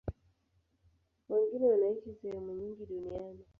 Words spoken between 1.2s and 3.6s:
Wengine wanaishi sehemu nyingi duniani.